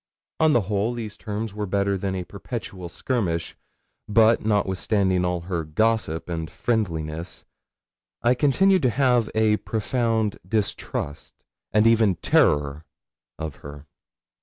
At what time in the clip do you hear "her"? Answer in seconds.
5.41-5.63, 13.57-13.85